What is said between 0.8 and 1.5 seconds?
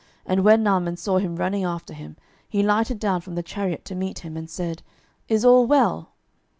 saw him